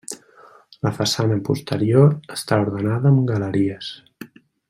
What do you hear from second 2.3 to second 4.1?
està ordenada amb galeries.